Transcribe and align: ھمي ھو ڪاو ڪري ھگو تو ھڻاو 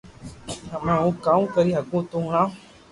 ھمي 0.71 0.93
ھو 1.01 1.07
ڪاو 1.25 1.41
ڪري 1.55 1.71
ھگو 1.77 1.99
تو 2.11 2.17
ھڻاو 2.25 2.47